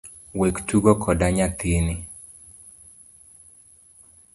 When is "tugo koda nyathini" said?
0.67-1.95